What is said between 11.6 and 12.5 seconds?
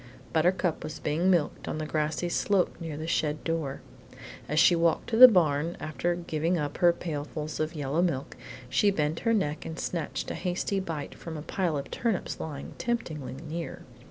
of turnips